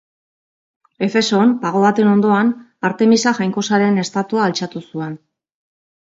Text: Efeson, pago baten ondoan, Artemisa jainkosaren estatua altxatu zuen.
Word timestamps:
Efeson, 1.07 1.51
pago 1.65 1.83
baten 1.83 2.07
ondoan, 2.13 2.49
Artemisa 2.89 3.33
jainkosaren 3.41 3.99
estatua 4.05 4.41
altxatu 4.47 4.83
zuen. 4.89 5.13